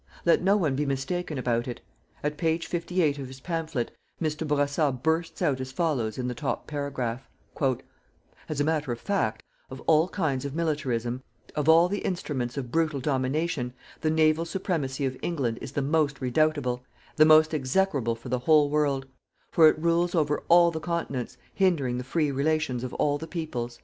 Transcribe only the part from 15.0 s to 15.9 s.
of England is the